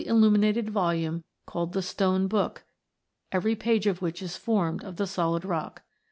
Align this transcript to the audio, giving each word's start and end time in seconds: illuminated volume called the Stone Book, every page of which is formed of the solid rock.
illuminated 0.07 0.67
volume 0.67 1.23
called 1.45 1.73
the 1.73 1.81
Stone 1.83 2.27
Book, 2.27 2.63
every 3.31 3.55
page 3.55 3.85
of 3.85 4.01
which 4.01 4.19
is 4.23 4.35
formed 4.35 4.83
of 4.83 4.95
the 4.95 5.05
solid 5.05 5.45
rock. 5.45 5.83